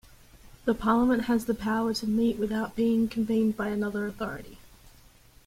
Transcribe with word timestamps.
The 0.65 0.73
Parliament 0.73 1.25
has 1.25 1.45
the 1.45 1.53
power 1.53 1.93
to 1.93 2.07
meet 2.07 2.39
without 2.39 2.75
being 2.75 3.07
convened 3.07 3.55
by 3.55 3.67
another 3.67 4.07
authority. 4.07 4.57